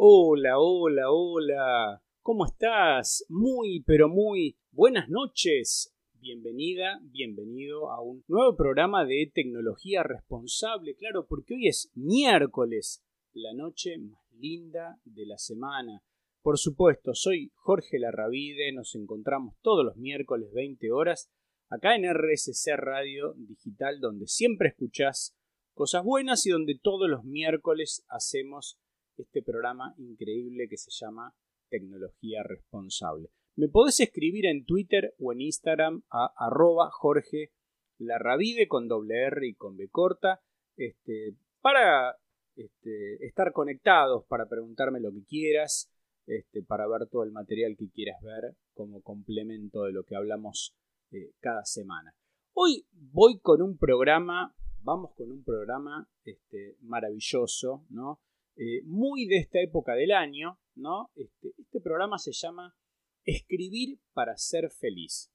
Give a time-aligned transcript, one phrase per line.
[0.00, 2.00] Hola, hola, hola.
[2.22, 3.26] ¿Cómo estás?
[3.28, 5.92] Muy, pero muy buenas noches.
[6.20, 10.94] Bienvenida, bienvenido a un nuevo programa de tecnología responsable.
[10.94, 16.00] Claro, porque hoy es miércoles, la noche más linda de la semana.
[16.42, 21.28] Por supuesto, soy Jorge Larravide, nos encontramos todos los miércoles 20 horas
[21.70, 25.36] acá en RSC Radio Digital, donde siempre escuchás
[25.74, 28.78] cosas buenas y donde todos los miércoles hacemos
[29.18, 31.34] este programa increíble que se llama
[31.68, 33.30] Tecnología Responsable.
[33.56, 37.52] Me podés escribir en Twitter o en Instagram a arroba Jorge
[37.98, 40.40] Larravide con doble R y con B corta
[40.76, 42.16] este, para
[42.54, 45.90] este, estar conectados, para preguntarme lo que quieras,
[46.26, 50.76] este, para ver todo el material que quieras ver como complemento de lo que hablamos
[51.10, 52.14] eh, cada semana.
[52.52, 58.20] Hoy voy con un programa, vamos con un programa este, maravilloso, ¿no?
[58.60, 61.12] Eh, muy de esta época del año, ¿no?
[61.14, 62.74] Este, este, programa se llama
[63.22, 65.30] Escribir para ser feliz.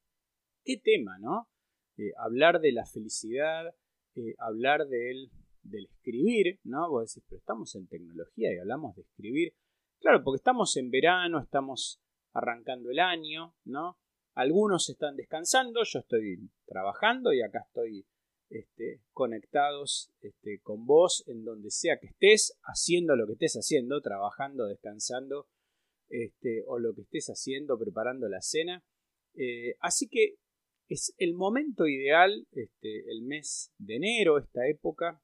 [0.65, 1.47] ¿Qué tema, no?
[1.95, 3.73] Eh, hablar de la felicidad,
[4.15, 6.89] eh, hablar del, del escribir, ¿no?
[6.89, 9.55] Vos decís, pero estamos en tecnología y hablamos de escribir.
[10.01, 12.01] Claro, porque estamos en verano, estamos
[12.33, 13.99] arrancando el año, ¿no?
[14.33, 18.05] Algunos están descansando, yo estoy trabajando y acá estoy
[18.53, 23.99] este, conectados este, con vos en donde sea que estés, haciendo lo que estés haciendo,
[24.01, 25.47] trabajando, descansando,
[26.09, 28.83] este, o lo que estés haciendo, preparando la cena.
[29.33, 30.35] Eh, así que
[30.87, 35.19] es el momento ideal, el mes de enero, esta época,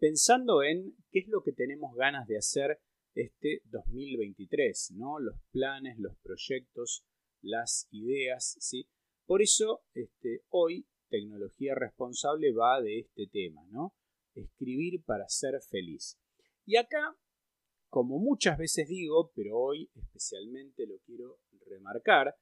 [0.00, 2.80] pensando en qué es lo que tenemos ganas de hacer
[3.14, 5.20] este 2023, ¿no?
[5.20, 7.04] Los planes, los proyectos,
[7.42, 8.88] las ideas, ¿sí?
[9.24, 13.94] Por eso, este, hoy tecnología responsable va de este tema, ¿no?
[14.34, 16.18] Escribir para ser feliz.
[16.64, 17.16] Y acá,
[17.88, 22.34] como muchas veces digo, pero hoy especialmente lo quiero remarcar,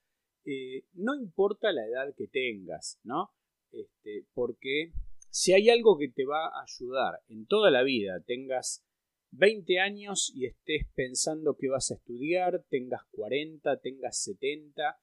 [0.45, 3.31] eh, no importa la edad que tengas, ¿no?
[3.73, 4.93] Este, porque
[5.31, 8.85] si hay algo que te va a ayudar en toda la vida, tengas
[9.33, 14.99] 20 años y estés pensando que vas a estudiar, tengas 40, tengas 70,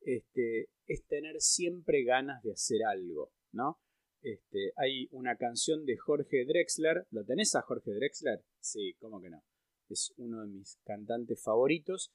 [0.00, 3.78] este, es tener siempre ganas de hacer algo, ¿no?
[4.20, 8.42] Este, hay una canción de Jorge Drexler, ¿lo tenés a Jorge Drexler?
[8.60, 9.42] Sí, ¿cómo que no?
[9.88, 12.12] Es uno de mis cantantes favoritos.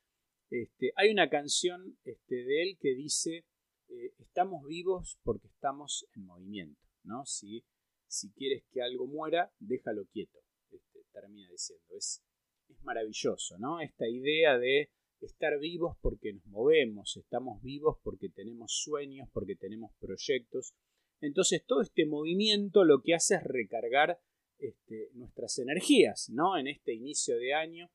[0.49, 3.45] Este, hay una canción este, de él que dice,
[3.87, 7.25] eh, estamos vivos porque estamos en movimiento, ¿no?
[7.25, 7.63] Si,
[8.07, 10.39] si quieres que algo muera, déjalo quieto,
[10.71, 11.85] este, termina diciendo.
[11.95, 12.21] Es,
[12.67, 13.79] es maravilloso, ¿no?
[13.79, 14.89] Esta idea de
[15.25, 20.73] estar vivos porque nos movemos, estamos vivos porque tenemos sueños, porque tenemos proyectos.
[21.21, 24.19] Entonces todo este movimiento lo que hace es recargar
[24.57, 26.57] este, nuestras energías, ¿no?
[26.57, 27.89] En este inicio de año.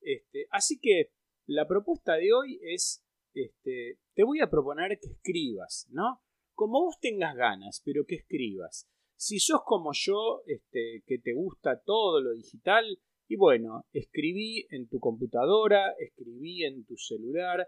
[0.00, 1.12] Este, así que
[1.46, 3.04] la propuesta de hoy es,
[3.34, 6.22] este, te voy a proponer que escribas, ¿no?
[6.54, 8.88] Como vos tengas ganas, pero que escribas.
[9.16, 13.00] Si sos como yo, este, que te gusta todo lo digital,
[13.32, 17.66] y bueno, escribí en tu computadora, escribí en tu celular.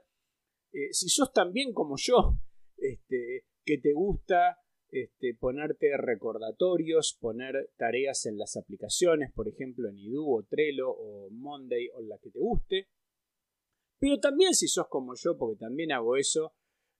[0.71, 2.39] Eh, si sos también como yo,
[2.77, 4.59] este, que te gusta
[4.91, 11.31] este, ponerte recordatorios, poner tareas en las aplicaciones, por ejemplo en Idu o Trello o
[11.31, 12.89] Monday o la que te guste.
[13.99, 16.53] Pero también si sos como yo, porque también hago eso,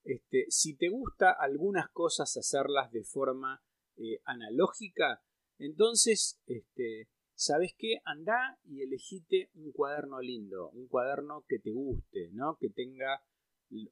[0.05, 3.63] este, si te gusta algunas cosas hacerlas de forma
[3.99, 5.23] eh, analógica,
[5.59, 7.99] entonces este, ¿sabes qué?
[8.05, 12.57] Andá y elegite un cuaderno lindo, un cuaderno que te guste, ¿no?
[12.59, 13.23] Que tenga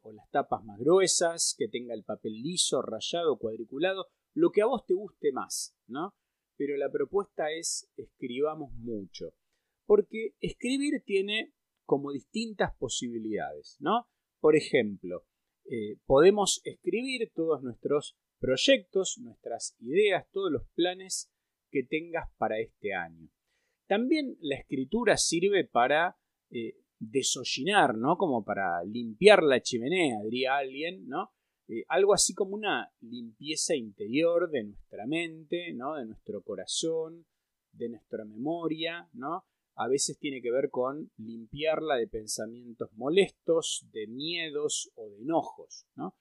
[0.03, 4.67] o las tapas más gruesas, que tenga el papel liso, rayado, cuadriculado, lo que a
[4.67, 6.15] vos te guste más, ¿no?
[6.57, 9.35] Pero la propuesta es escribamos mucho,
[9.87, 11.53] porque escribir tiene
[11.85, 14.09] como distintas posibilidades, ¿no?
[14.41, 15.25] Por ejemplo,
[15.65, 21.32] eh, podemos escribir todos nuestros proyectos, nuestras ideas, todos los planes
[21.73, 23.29] que tengas para este año.
[23.89, 26.17] También la escritura sirve para
[26.51, 28.17] eh, desollinar, ¿no?
[28.17, 31.33] Como para limpiar la chimenea, diría alguien, ¿no?
[31.69, 35.97] Eh, algo así como una limpieza interior de nuestra mente, ¿no?
[35.97, 37.27] De nuestro corazón,
[37.73, 39.45] de nuestra memoria, ¿no?
[39.75, 45.87] A veces tiene que ver con limpiarla de pensamientos molestos, de miedos o de enojos,
[45.97, 46.15] ¿no?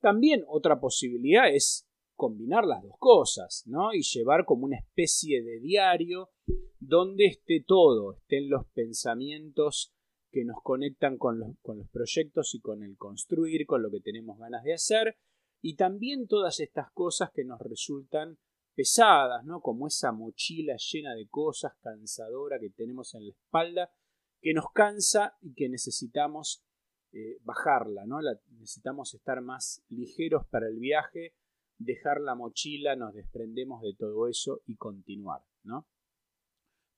[0.00, 3.92] También otra posibilidad es combinar las dos cosas, ¿no?
[3.92, 6.30] Y llevar como una especie de diario
[6.78, 9.94] donde esté todo, estén los pensamientos
[10.30, 11.56] que nos conectan con los,
[11.92, 15.16] proyectos y con el construir, con lo que tenemos ganas de hacer,
[15.60, 18.38] y también todas estas cosas que nos resultan
[18.74, 19.60] pesadas, ¿no?
[19.60, 23.92] Como esa mochila llena de cosas cansadora que tenemos en la espalda,
[24.40, 26.64] que nos cansa y que necesitamos
[27.12, 28.18] eh, bajarla, ¿no?
[28.58, 31.32] necesitamos estar más ligeros para el viaje,
[31.78, 35.86] dejar la mochila, nos desprendemos de todo eso y continuar, ¿no?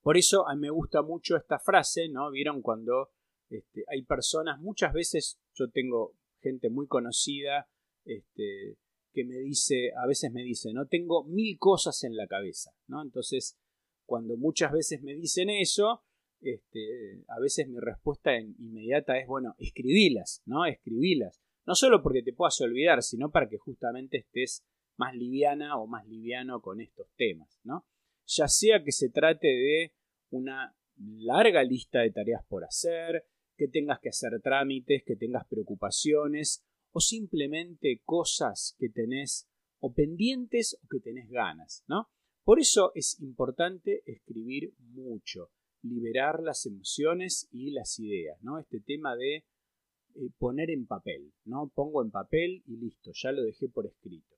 [0.03, 2.31] Por eso a mí me gusta mucho esta frase, ¿no?
[2.31, 3.11] Vieron cuando
[3.49, 7.69] este, hay personas, muchas veces yo tengo gente muy conocida
[8.05, 8.79] este,
[9.13, 13.03] que me dice, a veces me dice, no tengo mil cosas en la cabeza, ¿no?
[13.03, 13.59] Entonces,
[14.05, 16.05] cuando muchas veces me dicen eso,
[16.41, 20.67] este, a veces mi respuesta inmediata es, bueno, escribilas, ¿no?
[20.67, 21.43] Escribilas.
[21.67, 24.65] No solo porque te puedas olvidar, sino para que justamente estés
[24.97, 27.87] más liviana o más liviano con estos temas, ¿no?
[28.27, 29.93] Ya sea que se trate de
[30.31, 33.27] una larga lista de tareas por hacer,
[33.57, 39.49] que tengas que hacer trámites, que tengas preocupaciones o simplemente cosas que tenés
[39.81, 42.09] o pendientes o que tenés ganas, ¿no?
[42.45, 45.51] Por eso es importante escribir mucho,
[45.83, 48.59] liberar las emociones y las ideas, ¿no?
[48.59, 49.45] Este tema de
[50.17, 51.71] eh, poner en papel, ¿no?
[51.75, 54.37] Pongo en papel y listo, ya lo dejé por escrito.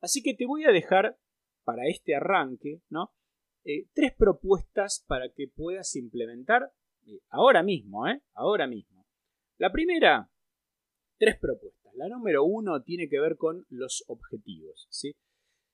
[0.00, 1.18] Así que te voy a dejar
[1.64, 3.12] para este arranque, ¿no?
[3.64, 6.72] Eh, tres propuestas para que puedas implementar
[7.06, 8.22] eh, ahora mismo, ¿eh?
[8.34, 9.06] Ahora mismo.
[9.58, 10.30] La primera,
[11.18, 11.94] tres propuestas.
[11.94, 15.14] La número uno tiene que ver con los objetivos, ¿sí?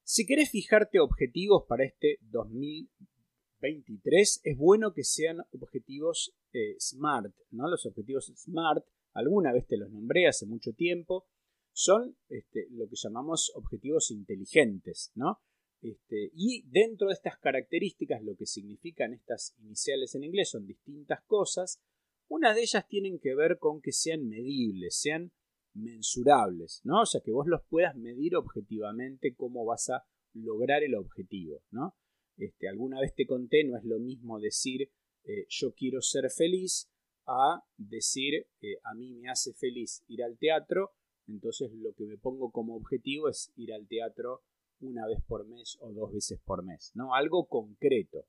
[0.03, 6.35] Si querés fijarte objetivos para este 2023, es bueno que sean objetivos
[6.79, 7.69] SMART, ¿no?
[7.69, 11.27] Los objetivos SMART, alguna vez te los nombré hace mucho tiempo,
[11.73, 15.41] son este, lo que llamamos objetivos inteligentes, ¿no?
[15.83, 21.23] Este, y dentro de estas características, lo que significan estas iniciales en inglés son distintas
[21.27, 21.83] cosas.
[22.29, 25.33] Una de ellas tienen que ver con que sean medibles, sean
[25.75, 27.03] mensurables, ¿no?
[27.03, 31.97] O sea, que vos los puedas medir objetivamente cómo vas a lograr el objetivo, ¿no?
[32.37, 34.91] Este, alguna vez te conté, no es lo mismo decir
[35.25, 36.91] eh, yo quiero ser feliz
[37.27, 40.93] a decir eh, a mí me hace feliz ir al teatro,
[41.27, 44.43] entonces lo que me pongo como objetivo es ir al teatro
[44.81, 47.15] una vez por mes o dos veces por mes, ¿no?
[47.15, 48.27] Algo concreto.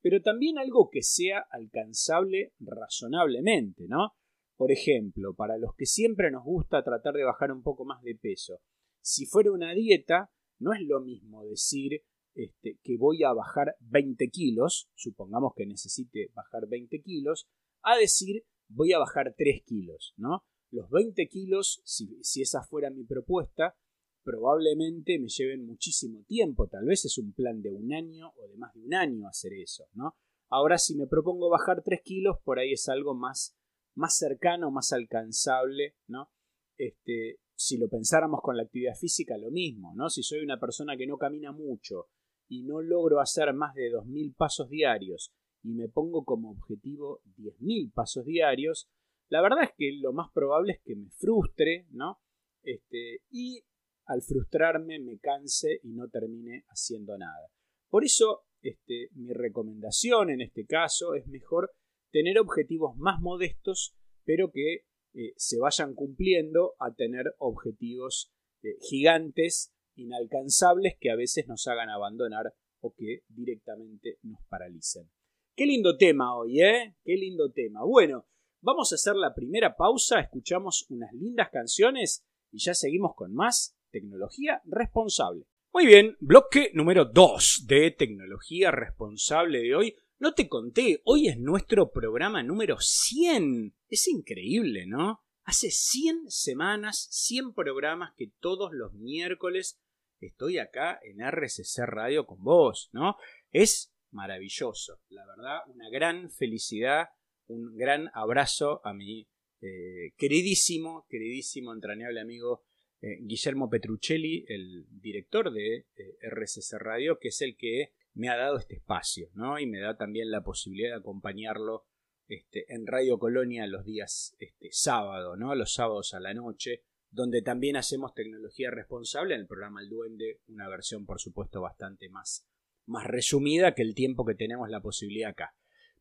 [0.00, 4.14] Pero también algo que sea alcanzable razonablemente, ¿no?
[4.56, 8.16] Por ejemplo, para los que siempre nos gusta tratar de bajar un poco más de
[8.16, 8.60] peso,
[9.00, 12.02] si fuera una dieta, no es lo mismo decir
[12.34, 17.48] este, que voy a bajar 20 kilos, supongamos que necesite bajar 20 kilos,
[17.82, 20.44] a decir voy a bajar 3 kilos, ¿no?
[20.70, 23.76] Los 20 kilos, si, si esa fuera mi propuesta,
[24.24, 28.56] probablemente me lleven muchísimo tiempo, tal vez es un plan de un año o de
[28.56, 30.16] más de un año hacer eso, ¿no?
[30.48, 33.56] Ahora si me propongo bajar 3 kilos, por ahí es algo más,
[33.94, 36.30] más cercano, más alcanzable, ¿no?
[36.78, 40.08] Este, si lo pensáramos con la actividad física, lo mismo, ¿no?
[40.08, 42.08] Si soy una persona que no camina mucho
[42.48, 45.32] y no logro hacer más de 2.000 pasos diarios
[45.62, 48.88] y me pongo como objetivo 10.000 pasos diarios,
[49.28, 52.20] la verdad es que lo más probable es que me frustre, ¿no?
[52.62, 53.64] Este, y
[54.04, 57.48] al frustrarme me canse y no termine haciendo nada.
[57.88, 61.72] Por eso, este, mi recomendación en este caso es mejor
[62.10, 63.94] tener objetivos más modestos,
[64.24, 64.84] pero que
[65.14, 68.32] eh, se vayan cumpliendo a tener objetivos
[68.62, 75.10] eh, gigantes, inalcanzables, que a veces nos hagan abandonar o que directamente nos paralicen.
[75.54, 76.96] Qué lindo tema hoy, ¿eh?
[77.04, 77.84] Qué lindo tema.
[77.84, 78.26] Bueno,
[78.62, 83.76] vamos a hacer la primera pausa, escuchamos unas lindas canciones y ya seguimos con más
[83.90, 85.44] tecnología responsable.
[85.74, 89.96] Muy bien, bloque número 2 de tecnología responsable de hoy.
[90.18, 93.74] No te conté, hoy es nuestro programa número 100.
[93.88, 95.20] Es increíble, ¿no?
[95.44, 99.78] Hace 100 semanas, 100 programas que todos los miércoles
[100.18, 103.16] estoy acá en RCC Radio con vos, ¿no?
[103.50, 107.08] Es maravilloso, la verdad, una gran felicidad,
[107.46, 109.26] un gran abrazo a mi
[109.60, 112.64] eh, queridísimo, queridísimo, entrañable amigo
[113.00, 118.36] eh, Guillermo Petruccelli, el director de eh, RCC Radio, que es el que me ha
[118.36, 119.58] dado este espacio, ¿no?
[119.58, 121.86] Y me da también la posibilidad de acompañarlo
[122.28, 125.54] este, en Radio Colonia los días este, sábado, ¿no?
[125.54, 130.40] Los sábados a la noche, donde también hacemos tecnología responsable en el programa El Duende,
[130.48, 132.46] una versión por supuesto bastante más,
[132.86, 135.54] más resumida que el tiempo que tenemos la posibilidad acá.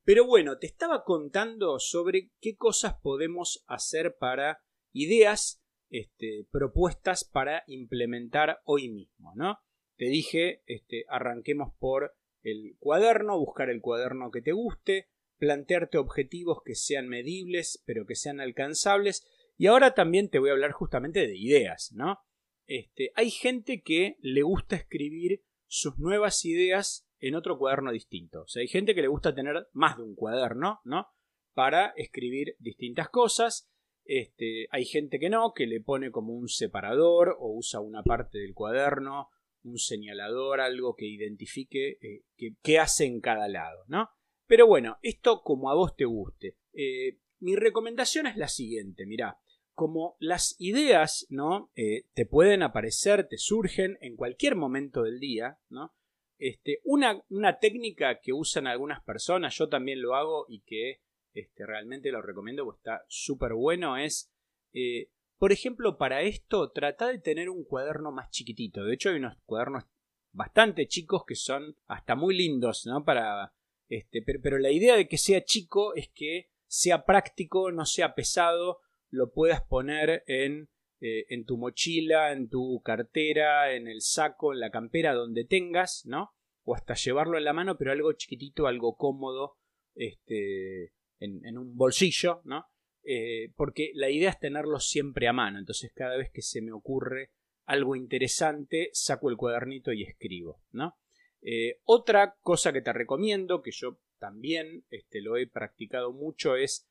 [0.04, 4.60] Pero bueno, te estaba contando sobre qué cosas podemos hacer para
[4.92, 9.60] ideas este, propuestas para implementar hoy mismo, ¿no?
[9.98, 16.60] Te dije, este, arranquemos por el cuaderno, buscar el cuaderno que te guste, plantearte objetivos
[16.66, 19.28] que sean medibles, pero que sean alcanzables.
[19.58, 22.20] Y ahora también te voy a hablar justamente de ideas, ¿no?
[22.66, 28.42] Este, hay gente que le gusta escribir sus nuevas ideas en otro cuaderno distinto.
[28.42, 31.08] O sea, hay gente que le gusta tener más de un cuaderno, ¿no?
[31.54, 33.70] para escribir distintas cosas.
[34.04, 38.40] Este, hay gente que no, que le pone como un separador o usa una parte
[38.40, 39.30] del cuaderno,
[39.64, 44.10] un señalador, algo que identifique eh, qué hace en cada lado, ¿no?
[44.46, 46.58] Pero bueno, esto como a vos te guste.
[46.74, 49.40] Eh, mi recomendación es la siguiente, mirá,
[49.82, 51.72] como las ideas, ¿no?
[51.76, 55.96] Eh, te pueden aparecer, te surgen en cualquier momento del día, ¿no?
[56.38, 61.02] Este, una, una, técnica que usan algunas personas, yo también lo hago y que
[61.34, 64.32] este, realmente lo recomiendo porque está súper bueno, es,
[64.72, 65.10] eh,
[65.40, 68.84] por ejemplo, para esto trata de tener un cuaderno más chiquitito.
[68.84, 69.86] De hecho, hay unos cuadernos
[70.32, 73.04] bastante chicos que son hasta muy lindos, ¿no?
[73.04, 73.56] Para,
[73.90, 78.82] este, pero la idea de que sea chico es que sea práctico, no sea pesado,
[79.12, 80.70] lo puedas poner en,
[81.02, 86.06] eh, en tu mochila, en tu cartera, en el saco, en la campera, donde tengas,
[86.06, 86.32] ¿no?
[86.64, 89.58] O hasta llevarlo en la mano, pero algo chiquitito, algo cómodo,
[89.94, 92.66] este, en, un bolsillo, ¿no?
[93.04, 96.72] Eh, porque la idea es tenerlo siempre a mano, entonces cada vez que se me
[96.72, 97.32] ocurre
[97.66, 100.96] algo interesante, saco el cuadernito y escribo, ¿no?
[101.42, 106.88] Eh, otra cosa que te recomiendo, que yo también este, lo he practicado mucho, es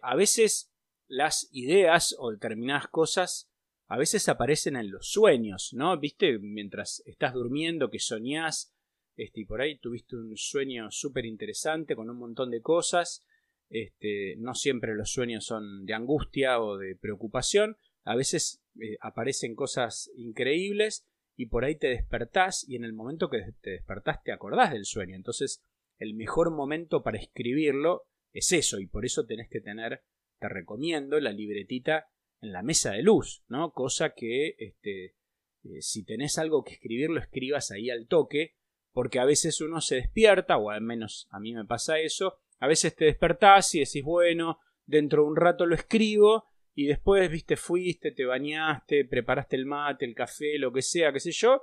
[0.00, 0.73] a veces
[1.08, 3.50] las ideas o determinadas cosas
[3.86, 5.98] a veces aparecen en los sueños, ¿no?
[5.98, 6.38] ¿Viste?
[6.38, 8.74] Mientras estás durmiendo, que soñás,
[9.16, 13.24] este, y por ahí tuviste un sueño súper interesante con un montón de cosas.
[13.68, 17.76] Este, no siempre los sueños son de angustia o de preocupación.
[18.04, 21.06] A veces eh, aparecen cosas increíbles
[21.36, 24.84] y por ahí te despertás y en el momento que te despertás te acordás del
[24.84, 25.14] sueño.
[25.14, 25.62] Entonces,
[25.98, 30.02] el mejor momento para escribirlo es eso y por eso tenés que tener
[30.38, 32.08] te recomiendo la libretita
[32.40, 33.72] en la mesa de luz, ¿no?
[33.72, 35.16] Cosa que este,
[35.64, 38.54] eh, si tenés algo que escribir, lo escribas ahí al toque,
[38.92, 42.66] porque a veces uno se despierta, o al menos a mí me pasa eso, a
[42.66, 46.44] veces te despertás y decís, bueno, dentro de un rato lo escribo,
[46.76, 51.20] y después, viste, fuiste, te bañaste, preparaste el mate, el café, lo que sea, qué
[51.20, 51.62] sé yo,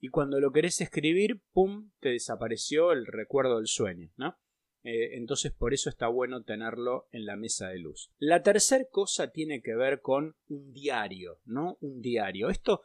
[0.00, 4.36] y cuando lo querés escribir, pum, te desapareció el recuerdo del sueño, ¿no?
[4.84, 8.10] Eh, entonces por eso está bueno tenerlo en la mesa de luz.
[8.18, 11.78] La tercera cosa tiene que ver con un diario, ¿no?
[11.80, 12.48] Un diario.
[12.48, 12.82] Esto,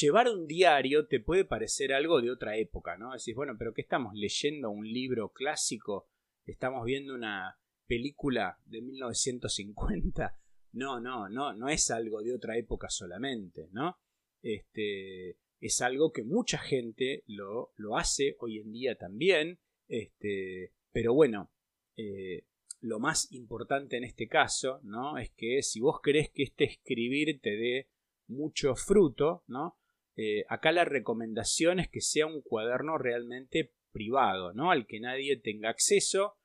[0.00, 3.12] llevar un diario te puede parecer algo de otra época, ¿no?
[3.12, 4.70] Decís, bueno, pero ¿qué estamos leyendo?
[4.70, 6.08] ¿Un libro clásico?
[6.44, 10.38] ¿Estamos viendo una película de 1950?
[10.72, 13.98] No, no, no, no es algo de otra época solamente, ¿no?
[14.42, 19.60] Este, es algo que mucha gente lo, lo hace hoy en día también.
[19.88, 21.52] Este, pero bueno,
[21.98, 22.46] eh,
[22.80, 25.18] lo más importante en este caso, ¿no?
[25.18, 27.90] Es que si vos querés que este escribir te dé
[28.28, 29.78] mucho fruto, ¿no?
[30.16, 34.70] Eh, acá la recomendación es que sea un cuaderno realmente privado, ¿no?
[34.70, 36.36] Al que nadie tenga acceso.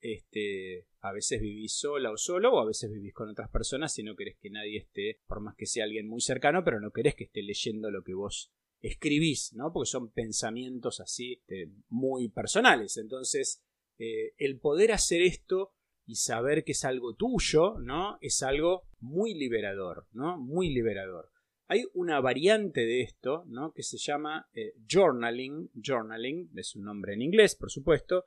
[0.00, 4.04] Este, a veces vivís sola o solo, o a veces vivís con otras personas y
[4.04, 7.14] no querés que nadie esté, por más que sea alguien muy cercano, pero no querés
[7.14, 8.50] que esté leyendo lo que vos
[8.80, 9.70] escribís, ¿no?
[9.70, 12.96] Porque son pensamientos así este, muy personales.
[12.96, 13.62] Entonces,
[13.98, 15.72] eh, el poder hacer esto
[16.06, 18.16] y saber que es algo tuyo, ¿no?
[18.20, 20.38] Es algo muy liberador, ¿no?
[20.38, 21.30] Muy liberador.
[21.66, 23.72] Hay una variante de esto, ¿no?
[23.74, 25.70] Que se llama eh, journaling.
[25.74, 28.24] Journaling es un nombre en inglés, por supuesto.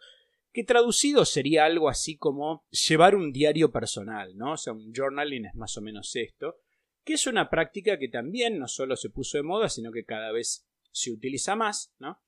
[0.53, 4.53] Que traducido sería algo así como llevar un diario personal, ¿no?
[4.53, 6.57] O sea, un journaling es más o menos esto.
[7.03, 10.31] Que es una práctica que también no solo se puso de moda, sino que cada
[10.31, 12.19] vez se utiliza más, ¿no?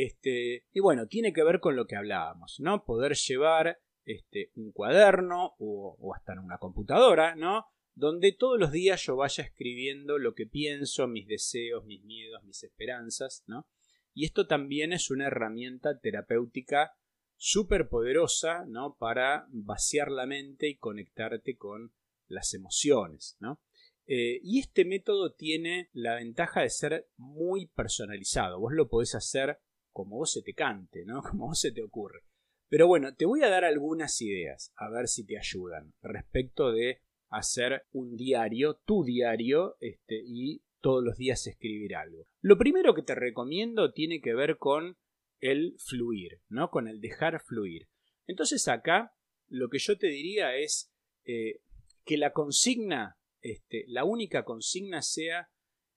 [0.00, 2.84] Este, y bueno, tiene que ver con lo que hablábamos, ¿no?
[2.84, 7.64] Poder llevar este, un cuaderno o, hasta en una computadora, ¿no?
[7.96, 12.62] Donde todos los días yo vaya escribiendo lo que pienso, mis deseos, mis miedos, mis
[12.62, 13.66] esperanzas, ¿no?
[14.14, 16.92] Y esto también es una herramienta terapéutica
[17.34, 18.96] súper poderosa, ¿no?
[19.00, 21.92] Para vaciar la mente y conectarte con
[22.28, 23.60] las emociones, ¿no?
[24.06, 28.60] Eh, y este método tiene la ventaja de ser muy personalizado.
[28.60, 29.58] Vos lo podés hacer
[29.98, 31.22] como vos se te cante, ¿no?
[31.28, 32.20] Como vos se te ocurre.
[32.68, 37.00] Pero bueno, te voy a dar algunas ideas, a ver si te ayudan, respecto de
[37.30, 42.28] hacer un diario, tu diario, este, y todos los días escribir algo.
[42.40, 44.98] Lo primero que te recomiendo tiene que ver con
[45.40, 46.70] el fluir, ¿no?
[46.70, 47.88] Con el dejar fluir.
[48.28, 49.16] Entonces acá
[49.48, 50.92] lo que yo te diría es
[51.24, 51.62] eh,
[52.04, 55.50] que la consigna, este, la única consigna sea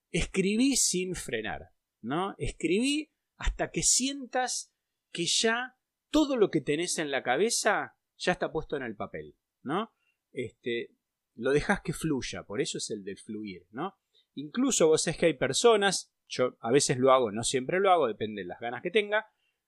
[0.09, 1.69] escribí sin frenar,
[2.01, 2.33] ¿no?
[2.39, 4.71] Escribí hasta que sientas
[5.11, 5.75] que ya
[6.11, 9.91] todo lo que tenés en la cabeza ya está puesto en el papel, ¿no?
[10.31, 10.91] Este,
[11.33, 13.95] lo dejas que fluya, por eso es el del fluir, ¿no?
[14.35, 18.07] Incluso vos sabés que hay personas, yo a veces lo hago, no siempre lo hago,
[18.07, 19.25] depende de las ganas que tenga,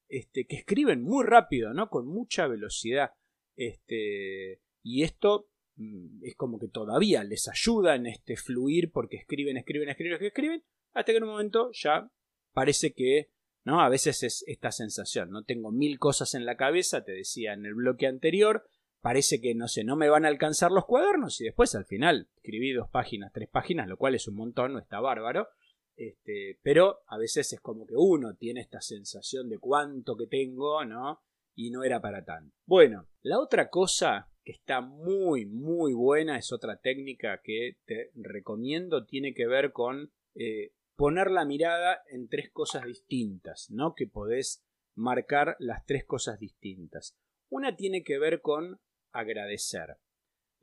[0.08, 1.90] este, que escriben muy rápido, ¿no?
[1.90, 3.12] Con mucha velocidad.
[3.56, 9.58] Este, Y esto mm, es como que todavía les ayuda en este fluir porque escriben,
[9.58, 10.64] escriben, escriben, escriben,
[10.94, 12.08] hasta que en un momento ya
[12.52, 13.32] parece que,
[13.66, 13.82] ¿no?
[13.82, 15.44] A veces es esta sensación, ¿no?
[15.44, 18.66] Tengo mil cosas en la cabeza, te decía en el bloque anterior,
[19.02, 22.30] parece que, no sé, no me van a alcanzar los cuadernos y después al final
[22.36, 25.48] escribí dos páginas, tres páginas, lo cual es un montón, no está bárbaro.
[25.96, 30.84] Este, pero a veces es como que uno tiene esta sensación de cuánto que tengo,
[30.86, 31.22] ¿no?
[31.56, 32.56] Y no era para tanto.
[32.66, 39.06] Bueno, la otra cosa que está muy, muy buena es otra técnica que te recomiendo,
[39.06, 43.96] tiene que ver con eh, poner la mirada en tres cosas distintas, ¿no?
[43.96, 44.64] Que podés
[44.96, 47.18] marcar las tres cosas distintas.
[47.50, 48.80] Una tiene que ver con
[49.12, 49.98] agradecer,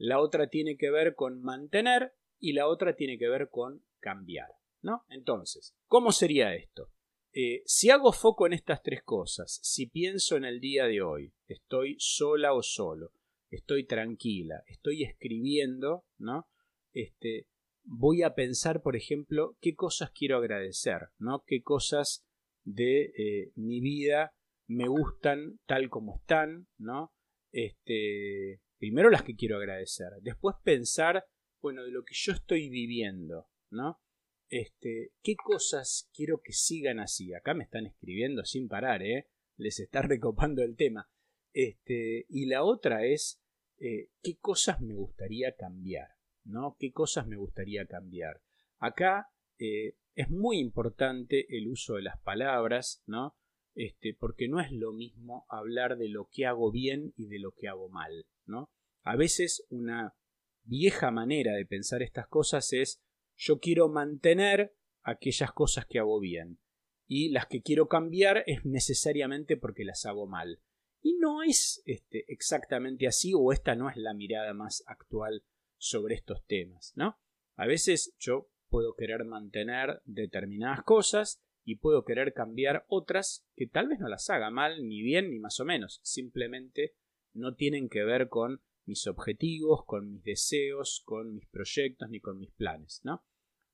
[0.01, 4.49] la otra tiene que ver con mantener y la otra tiene que ver con cambiar,
[4.81, 5.05] ¿no?
[5.11, 6.91] Entonces, ¿cómo sería esto?
[7.33, 11.35] Eh, si hago foco en estas tres cosas, si pienso en el día de hoy,
[11.47, 13.13] estoy sola o solo,
[13.51, 16.49] estoy tranquila, estoy escribiendo, ¿no?
[16.93, 17.47] Este,
[17.91, 21.43] voy a pensar, por ejemplo, qué cosas quiero agradecer, ¿no?
[21.45, 22.25] Qué cosas
[22.65, 24.33] de eh, mi vida
[24.69, 27.13] me gustan tal como están, ¿no?
[27.51, 31.25] Este, primero las que quiero agradecer, después pensar,
[31.61, 34.01] bueno, de lo que yo estoy viviendo, ¿no?
[34.49, 37.35] Este, qué cosas quiero que sigan así.
[37.35, 39.29] Acá me están escribiendo sin parar, ¿eh?
[39.57, 41.11] Les está recopando el tema.
[41.53, 43.43] Este, y la otra es
[43.79, 46.20] eh, qué cosas me gustaría cambiar.
[46.45, 46.77] ¿No?
[46.79, 48.41] ¿Qué cosas me gustaría cambiar?
[48.79, 49.29] Acá
[49.59, 53.37] eh, es muy importante el uso de las palabras, ¿no?
[53.75, 57.53] Este, porque no es lo mismo hablar de lo que hago bien y de lo
[57.53, 58.71] que hago mal, ¿no?
[59.03, 60.15] A veces una
[60.63, 63.03] vieja manera de pensar estas cosas es
[63.37, 66.59] yo quiero mantener aquellas cosas que hago bien
[67.07, 70.61] y las que quiero cambiar es necesariamente porque las hago mal.
[71.03, 75.43] Y no es este, exactamente así o esta no es la mirada más actual
[75.81, 77.19] sobre estos temas, ¿no?
[77.57, 83.89] A veces yo puedo querer mantener determinadas cosas y puedo querer cambiar otras que tal
[83.89, 86.01] vez no las haga mal, ni bien, ni más o menos.
[86.03, 86.95] Simplemente
[87.33, 92.39] no tienen que ver con mis objetivos, con mis deseos, con mis proyectos, ni con
[92.39, 93.25] mis planes, ¿no?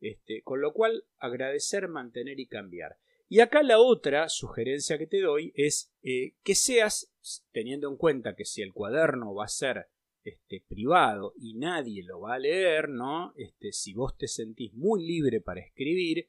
[0.01, 2.99] Este, con lo cual, agradecer, mantener y cambiar.
[3.29, 7.12] Y acá la otra sugerencia que te doy es eh, que seas,
[7.51, 9.88] teniendo en cuenta que si el cuaderno va a ser
[10.27, 13.33] este, privado y nadie lo va a leer, ¿no?
[13.37, 16.29] Este, si vos te sentís muy libre para escribir,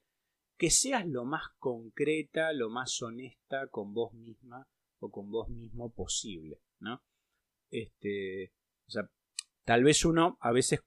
[0.55, 4.67] que seas lo más concreta, lo más honesta con vos misma
[4.99, 7.01] o con vos mismo posible, ¿no?
[7.71, 8.53] Este,
[8.87, 9.09] o sea,
[9.65, 10.81] tal vez uno, a veces,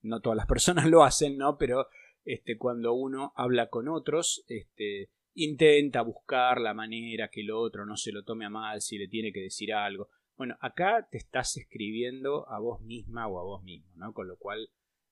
[0.00, 1.58] no todas las personas lo hacen, ¿no?
[1.58, 1.88] Pero
[2.24, 7.98] este, cuando uno habla con otros, este, intenta buscar la manera que el otro no
[7.98, 10.08] se lo tome a mal, si le tiene que decir algo.
[10.36, 14.12] Bueno, acá te estás escribiendo a vos misma o a vos mismo, ¿no?
[14.12, 14.70] Con lo cual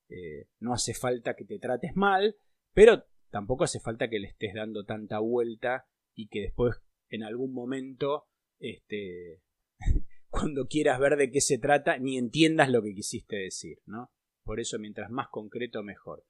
[0.08, 2.36] eh, no hace falta que te trates mal,
[2.72, 6.76] pero tampoco hace falta que le estés dando tanta vuelta y que después
[7.08, 8.26] en algún momento,
[8.58, 9.42] este,
[10.28, 14.10] cuando quieras ver de qué se trata, ni entiendas lo que quisiste decir, ¿no?
[14.44, 16.24] Por eso mientras más concreto mejor.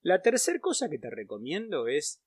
[0.00, 2.22] La tercera cosa que te recomiendo es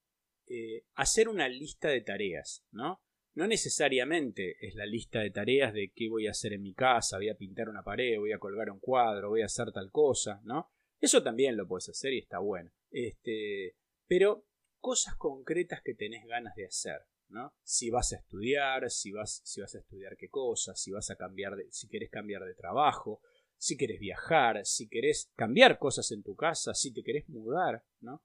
[0.48, 3.02] eh, hacer una lista de tareas, ¿no?
[3.34, 7.18] No necesariamente es la lista de tareas de qué voy a hacer en mi casa,
[7.18, 10.42] voy a pintar una pared, voy a colgar un cuadro, voy a hacer tal cosa,
[10.44, 10.70] ¿no?
[11.00, 12.72] Eso también lo puedes hacer y está bueno.
[12.92, 14.46] Este, pero
[14.80, 17.54] cosas concretas que tenés ganas de hacer, ¿no?
[17.64, 21.16] Si vas a estudiar, si vas, si vas a estudiar qué cosas, si vas a
[21.16, 23.22] cambiar de, si querés cambiar de trabajo,
[23.58, 28.22] si querés viajar, si querés cambiar cosas en tu casa, si te querés mudar, ¿no?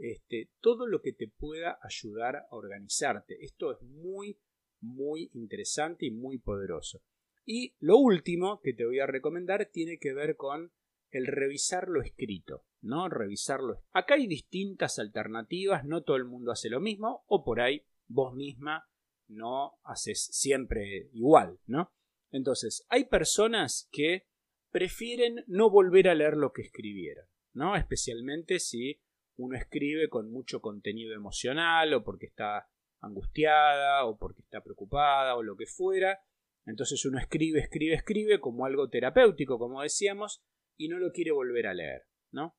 [0.00, 3.36] Este, todo lo que te pueda ayudar a organizarte.
[3.44, 4.40] Esto es muy,
[4.80, 7.02] muy interesante y muy poderoso.
[7.44, 10.72] Y lo último que te voy a recomendar tiene que ver con
[11.10, 13.10] el revisar lo escrito, ¿no?
[13.10, 13.82] Revisarlo.
[13.90, 18.34] Acá hay distintas alternativas, no todo el mundo hace lo mismo, o por ahí vos
[18.34, 18.88] misma
[19.28, 21.92] no haces siempre igual, ¿no?
[22.30, 24.28] Entonces, hay personas que
[24.70, 27.76] prefieren no volver a leer lo que escribieron, ¿no?
[27.76, 29.00] Especialmente si
[29.40, 32.68] uno escribe con mucho contenido emocional o porque está
[33.00, 36.20] angustiada o porque está preocupada o lo que fuera.
[36.66, 40.42] Entonces uno escribe, escribe, escribe como algo terapéutico, como decíamos,
[40.76, 42.56] y no lo quiere volver a leer, ¿no?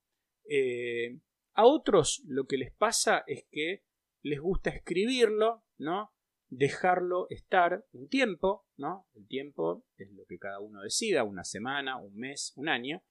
[0.50, 1.20] Eh,
[1.54, 3.84] a otros lo que les pasa es que
[4.24, 6.14] les gusta escribirlo, ¿no?
[6.50, 9.08] Dejarlo estar un tiempo, ¿no?
[9.14, 13.04] El tiempo es lo que cada uno decida, una semana, un mes, un año,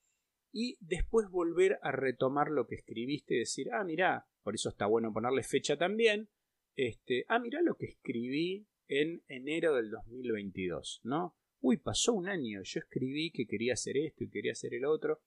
[0.53, 4.87] y después volver a retomar lo que escribiste y decir, ah, mira, por eso está
[4.87, 6.29] bueno ponerle fecha también,
[6.77, 11.37] este, ah, mira lo que escribí en enero del 2022, ¿no?
[11.61, 15.21] uy, pasó un año, yo escribí que quería hacer esto y quería hacer el otro,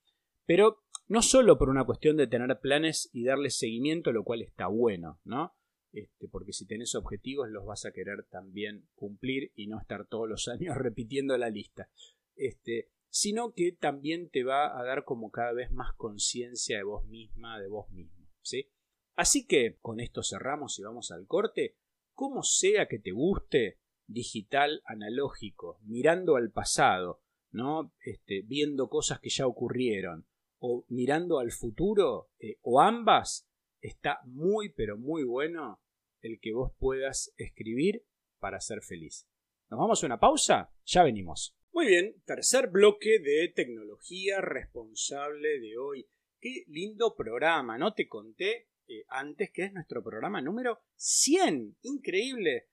[0.45, 4.67] pero no solo por una cuestión de tener planes y darle seguimiento, lo cual está
[4.67, 5.53] bueno, ¿no?
[5.91, 10.27] Este, porque si tenés objetivos los vas a querer también cumplir y no estar todos
[10.27, 11.89] los años repitiendo la lista.
[12.35, 17.05] Este, sino que también te va a dar como cada vez más conciencia de vos
[17.05, 18.71] misma, de vos mismo, ¿sí?
[19.15, 21.77] Así que con esto cerramos y vamos al corte.
[22.15, 27.21] Como sea que te guste, digital analógico, mirando al pasado,
[27.51, 27.93] ¿no?
[27.99, 30.25] Este, viendo cosas que ya ocurrieron,
[30.57, 33.47] o mirando al futuro, eh, o ambas,
[33.79, 35.83] está muy pero muy bueno
[36.21, 38.07] el que vos puedas escribir
[38.39, 39.27] para ser feliz.
[39.69, 40.73] ¿Nos vamos a una pausa?
[40.83, 41.55] Ya venimos.
[41.73, 46.07] Muy bien, tercer bloque de tecnología responsable de hoy.
[46.39, 47.95] Qué lindo programa, ¿no?
[47.95, 51.77] Te conté eh, antes que es nuestro programa número 100.
[51.81, 52.67] Increíble.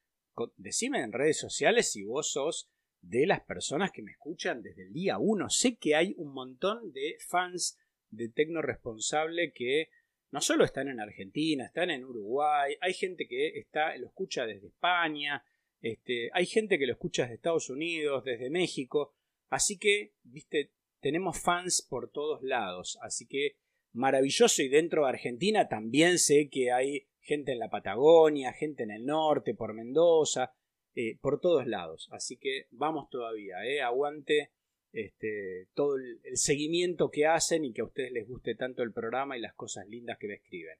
[0.58, 2.68] Decime en redes sociales si vos sos
[3.00, 5.48] de las personas que me escuchan desde el día 1.
[5.48, 7.78] Sé que hay un montón de fans
[8.10, 9.88] de Tecno Responsable que
[10.30, 14.66] no solo están en Argentina, están en Uruguay, hay gente que está, lo escucha desde
[14.66, 15.42] España,
[15.80, 19.14] este, hay gente que lo escucha desde Estados Unidos, desde México,
[19.48, 23.56] así que, viste, tenemos fans por todos lados, así que
[23.92, 28.90] maravilloso y dentro de Argentina también sé que hay gente en la Patagonia, gente en
[28.90, 30.52] el norte, por Mendoza,
[30.94, 34.50] eh, por todos lados, así que vamos todavía, eh, aguante
[34.92, 39.36] este, todo el, seguimiento que hacen y que a ustedes les guste tanto el programa
[39.36, 40.78] y las cosas lindas que me escriben.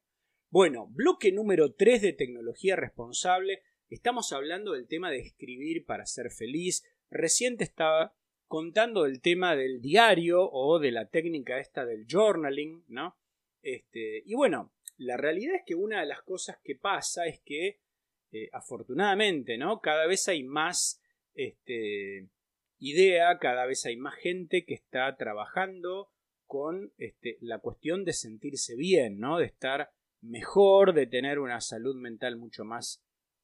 [0.51, 3.63] Bueno, bloque número 3 de tecnología responsable.
[3.90, 6.85] Estamos hablando del tema de escribir para ser feliz.
[7.11, 8.14] Reciente estaba
[8.46, 13.16] contando el tema del diario o de la técnica esta del journaling, ¿no?
[13.62, 17.81] Este, y bueno, la realidad es que una de las cosas que pasa es que,
[18.31, 19.81] eh, afortunadamente, ¿no?
[19.81, 21.03] Cada vez hay más
[21.35, 22.29] este,
[22.79, 26.12] idea, cada vez hay más gente que está trabajando
[26.46, 29.38] con este, la cuestión de sentirse bien, ¿no?
[29.38, 33.03] De estar mejor, de tener una salud mental mucho más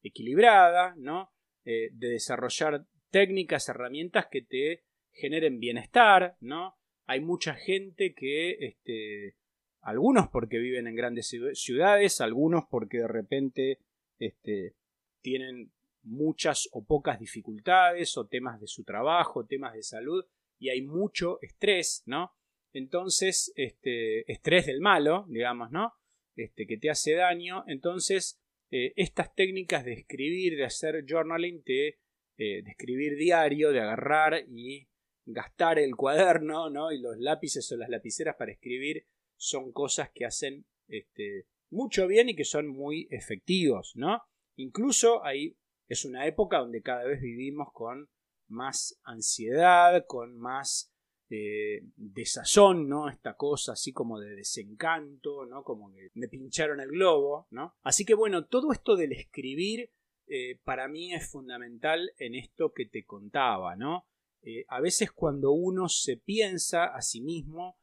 [0.09, 1.33] equilibrada, ¿no?
[1.64, 6.77] Eh, de desarrollar técnicas, herramientas que te generen bienestar, ¿no?
[7.07, 9.37] Hay mucha gente que, este,
[9.81, 13.79] algunos porque viven en grandes ciudades, algunos porque de repente
[14.19, 14.75] este,
[15.21, 20.25] tienen muchas o pocas dificultades o temas de su trabajo, temas de salud
[20.59, 22.33] y hay mucho estrés, ¿no?
[22.73, 25.95] Entonces, este, estrés del malo, digamos, ¿no?
[26.35, 27.64] Este, que te hace daño.
[27.66, 31.98] Entonces, eh, estas técnicas de escribir, de hacer journaling, de,
[32.37, 34.88] eh, de escribir diario, de agarrar y
[35.24, 36.92] gastar el cuaderno, ¿no?
[36.92, 42.29] Y los lápices o las lapiceras para escribir son cosas que hacen este, mucho bien
[42.29, 44.22] y que son muy efectivos, ¿no?
[44.57, 45.57] Incluso hay
[45.88, 48.11] es una época donde cada vez vivimos con
[48.48, 50.92] más ansiedad, con más
[51.31, 53.09] eh, desazón, ¿no?
[53.09, 55.62] Esta cosa así como de desencanto, ¿no?
[55.62, 57.75] Como que me pincharon el globo, ¿no?
[57.83, 59.91] Así que bueno, todo esto del escribir
[60.29, 64.07] eh, para mí es fundamental en esto que te contaba, ¿no?
[64.43, 67.79] Eh, a veces cuando uno se piensa a sí mismo,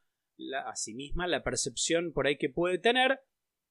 [0.66, 3.20] a sí misma, la percepción por ahí que puede tener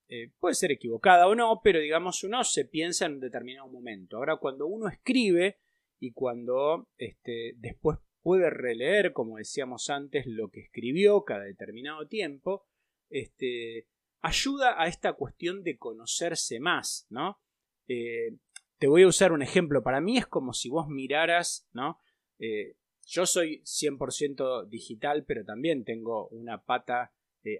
[0.09, 4.17] eh, puede ser equivocada o no, pero digamos uno se piensa en un determinado momento.
[4.17, 5.59] Ahora cuando uno escribe
[5.99, 12.65] y cuando este, después puede releer, como decíamos antes, lo que escribió cada determinado tiempo,
[13.09, 13.87] este,
[14.21, 17.39] ayuda a esta cuestión de conocerse más, ¿no?
[17.87, 18.37] Eh,
[18.79, 19.83] te voy a usar un ejemplo.
[19.83, 21.99] Para mí es como si vos miraras, ¿no?
[22.39, 27.13] Eh, yo soy 100% digital, pero también tengo una pata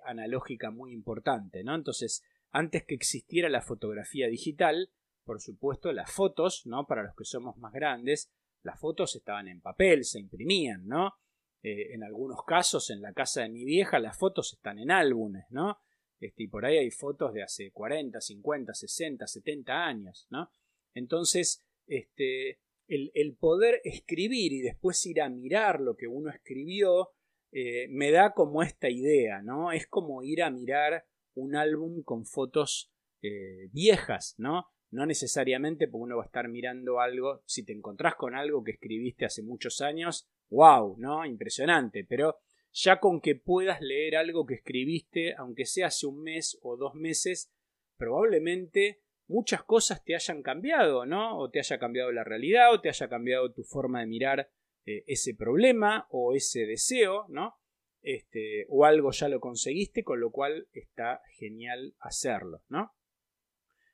[0.06, 1.76] analógica muy importante, ¿no?
[1.76, 4.91] Entonces, antes que existiera la fotografía digital,
[5.26, 6.86] por supuesto, las fotos, ¿no?
[6.86, 8.32] Para los que somos más grandes,
[8.63, 11.13] las fotos estaban en papel, se imprimían, ¿no?
[11.62, 15.45] Eh, en algunos casos, en la casa de mi vieja, las fotos están en álbumes,
[15.49, 15.78] ¿no?
[16.19, 20.49] Este, y por ahí hay fotos de hace 40, 50, 60, 70 años, ¿no?
[20.93, 27.12] Entonces, este, el, poder escribir y después ir a mirar lo que uno escribió,
[27.52, 29.71] eh, me da como esta idea, ¿no?
[29.71, 34.67] Es como ir a mirar un álbum con fotos eh, viejas, ¿no?
[34.93, 38.71] No necesariamente porque uno va a estar mirando algo, si te encontrás con algo que
[38.71, 41.25] escribiste hace muchos años, wow, ¿no?
[41.25, 42.38] Impresionante, pero
[42.71, 46.95] ya con que puedas leer algo que escribiste, aunque sea hace un mes o dos
[46.95, 47.51] meses,
[47.97, 51.38] probablemente muchas cosas te hayan cambiado, ¿no?
[51.38, 54.49] O te haya cambiado la realidad, o te haya cambiado tu forma de mirar
[54.86, 57.58] eh, ese problema o ese deseo, ¿no?
[58.03, 62.93] este, o algo ya lo conseguiste, con lo cual está genial hacerlo, ¿no?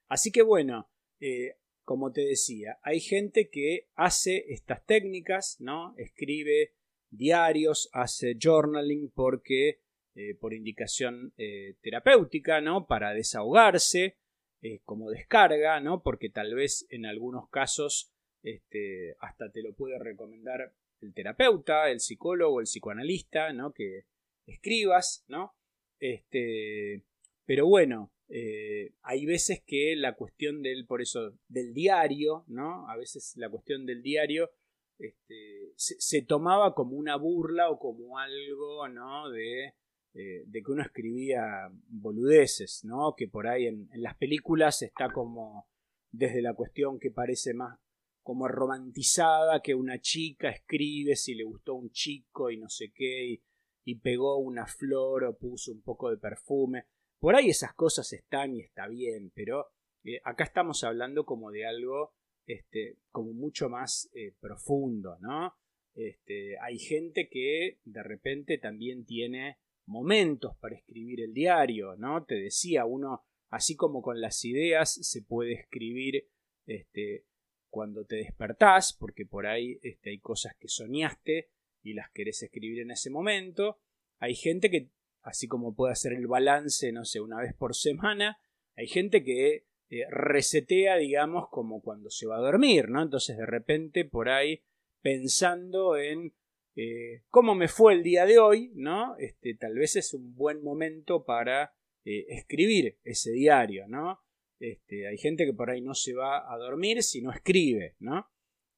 [0.10, 0.90] Así que bueno,
[1.22, 5.96] eh, como te decía, hay gente que hace estas técnicas, ¿no?
[5.98, 6.76] Escribe
[7.10, 9.82] diarios, hace journaling porque
[10.16, 12.88] eh, por indicación eh, terapéutica, ¿no?
[12.88, 14.18] Para desahogarse,
[14.62, 16.04] eh, como descarga, ¿no?
[16.04, 18.12] Porque tal vez en algunos casos
[18.44, 23.74] este, hasta te lo puede recomendar el terapeuta, el psicólogo, el psicoanalista, ¿no?
[23.74, 24.06] Que
[24.46, 25.56] escribas, ¿no?
[26.00, 27.06] Este,
[27.46, 32.88] pero bueno, eh, hay veces que la cuestión del, por eso, del diario, ¿no?
[32.88, 34.52] A veces la cuestión del diario
[35.00, 39.30] este, se, tomaba como una burla o como algo, ¿no?
[39.32, 39.74] De,
[40.14, 43.16] eh, de que uno escribía boludeces, ¿no?
[43.18, 45.68] Que por ahí en, las películas está como
[46.12, 47.80] desde la cuestión que parece más
[48.22, 53.26] como romantizada, que una chica escribe si le gustó un chico y no sé qué,
[53.26, 53.44] y,
[53.86, 56.86] y pegó una flor o puso un poco de perfume.
[57.20, 59.68] Por ahí esas cosas están y está bien, pero
[60.04, 62.14] eh, acá estamos hablando como de algo
[62.46, 65.54] este, como mucho más eh, profundo, ¿no?
[65.96, 72.24] Este, hay gente que de repente también tiene momentos para escribir el diario, ¿no?
[72.24, 76.28] Te decía, uno, así como con las ideas, se puede escribir
[76.66, 77.26] este,
[77.70, 81.50] cuando te despertás, porque por ahí hay cosas que soñaste
[81.84, 83.80] y las querés escribir en ese momento.
[84.20, 84.90] Hay gente que
[85.22, 88.40] así como puede hacer el balance, no sé, una vez por semana,
[88.76, 93.02] hay gente que eh, resetea, digamos, como cuando se va a dormir, ¿no?
[93.02, 94.62] Entonces de repente por ahí
[95.02, 96.34] pensando en
[96.76, 99.18] eh, cómo me fue el día de hoy, ¿no?
[99.18, 101.74] Este, tal vez es un buen momento para
[102.06, 104.20] eh, escribir ese diario, ¿no?
[104.60, 108.30] Este, hay gente que por ahí no se va a dormir si no escribe, ¿no?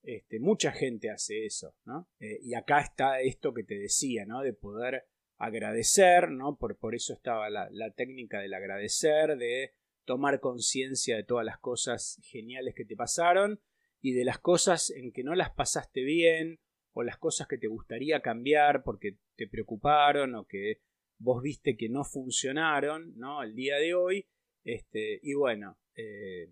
[0.04, 2.10] Este, mucha gente hace eso, ¿no?
[2.20, 4.42] y acá está esto que te decía, ¿no?
[4.42, 5.04] De poder
[5.42, 6.56] agradecer, ¿no?
[6.56, 9.74] Por, por eso estaba la, técnica del agradecer, de
[10.06, 13.60] tomar conciencia de todas las cosas geniales que te pasaron
[14.02, 16.60] y de las cosas en que no las pasaste bien
[16.94, 20.82] o las cosas que te gustaría cambiar porque te preocuparon o que
[21.18, 23.42] vos viste que no funcionaron, ¿no?
[23.42, 24.28] El día de hoy,
[24.64, 26.52] este, y bueno, eh,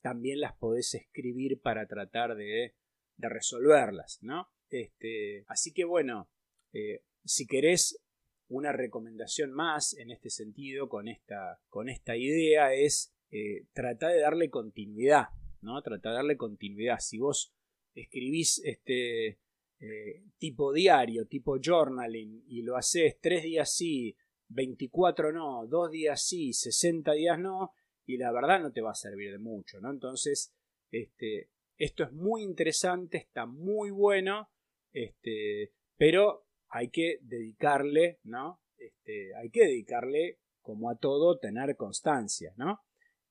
[0.00, 2.76] también las podés escribir para tratar de,
[3.16, 4.48] de resolverlas, ¿no?
[4.70, 6.30] Este, así que bueno,
[6.72, 8.00] eh, si querés
[8.48, 14.20] una recomendación más en este sentido con esta, con esta idea es eh, tratar de
[14.20, 15.28] darle continuidad,
[15.60, 15.80] ¿no?
[15.82, 16.98] Tratar de darle continuidad.
[17.00, 17.52] Si vos
[17.94, 19.38] escribís este
[19.80, 24.16] eh, tipo diario, tipo journaling, y lo haces tres días sí,
[24.48, 27.74] 24 no, dos días sí, 60 días no,
[28.06, 29.90] y la verdad no te va a servir de mucho, ¿no?
[29.90, 30.54] Entonces,
[30.90, 34.50] este, esto es muy interesante, está muy bueno,
[34.92, 38.60] este, pero hay que dedicarle, ¿no?
[38.76, 42.80] Este, hay que dedicarle, como a todo, tener constancia, ¿no?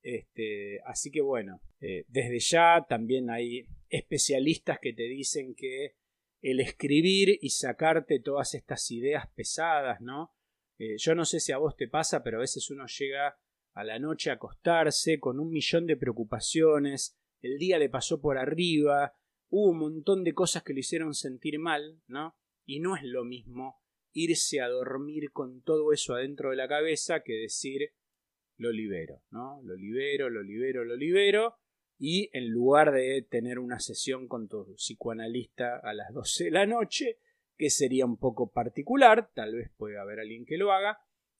[0.01, 5.95] Este, así que bueno, eh, desde ya también hay especialistas que te dicen que
[6.41, 10.33] el escribir y sacarte todas estas ideas pesadas, ¿no?
[10.77, 13.37] Eh, yo no sé si a vos te pasa, pero a veces uno llega
[13.73, 18.37] a la noche a acostarse con un millón de preocupaciones, el día le pasó por
[18.37, 19.13] arriba,
[19.49, 22.35] hubo un montón de cosas que le hicieron sentir mal, ¿no?
[22.67, 27.21] Y no es lo mismo irse a dormir con todo eso adentro de la cabeza
[27.23, 27.93] que decir
[28.57, 29.61] lo libero, ¿no?
[29.63, 31.55] Lo libero, lo libero, lo libero.
[31.97, 36.65] Y en lugar de tener una sesión con tu psicoanalista a las 12 de la
[36.65, 37.19] noche,
[37.55, 40.99] que sería un poco particular, tal vez pueda haber alguien que lo haga,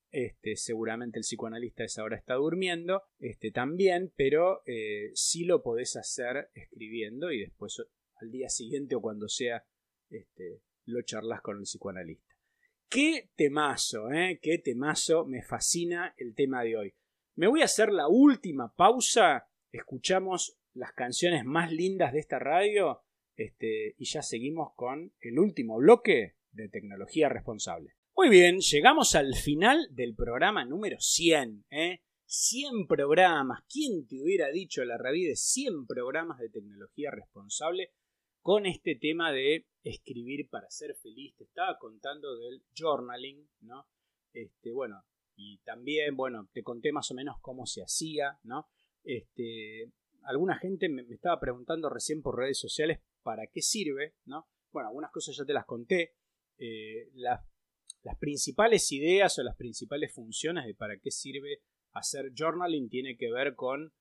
[0.10, 5.62] este, seguramente el psicoanalista a esa hora está durmiendo, este, también, pero eh, sí lo
[5.62, 7.84] podés hacer escribiendo y después
[8.16, 9.66] al día siguiente o cuando sea
[10.10, 12.36] este, lo charlas con el psicoanalista.
[12.89, 14.39] Qué temazo, ¿eh?
[14.41, 16.95] Qué temazo, me fascina el tema de hoy.
[17.36, 23.04] Me voy a hacer la última pausa, escuchamos las canciones más lindas de esta radio
[23.36, 27.95] este, y ya seguimos con el último bloque de tecnología responsable.
[28.15, 31.65] Muy bien, llegamos al final del programa número 100.
[31.69, 32.02] ¿eh?
[32.26, 33.63] 100 programas.
[33.69, 37.91] ¿Quién te hubiera dicho la de 100 programas de tecnología responsable?
[38.48, 41.36] Con este tema de escribir para ser feliz.
[41.36, 43.90] Te estaba contando del journaling, ¿no?
[44.32, 45.04] Este, bueno,
[45.36, 48.70] y también, bueno, te conté más o menos cómo se hacía, ¿no?
[49.04, 54.48] Este, alguna gente me, estaba preguntando recién por redes sociales para qué sirve, ¿no?
[54.72, 56.16] Bueno, algunas cosas ya te las conté.
[56.58, 63.18] Eh, las principales ideas o las principales funciones de para qué sirve hacer journaling tiene
[63.18, 63.92] que ver con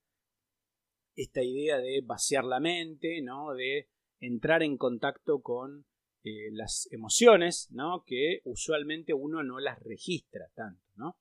[1.17, 3.53] esta idea de vaciar la mente, ¿no?
[3.53, 5.85] De entrar en contacto con
[6.23, 8.03] eh, las emociones, ¿no?
[8.05, 11.17] Que usualmente uno no las registra tanto, ¿no?